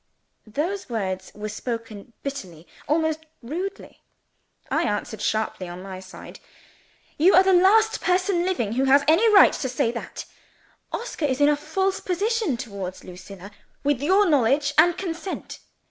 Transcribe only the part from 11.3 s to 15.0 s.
in a false position towards Lucilla, with your knowledge and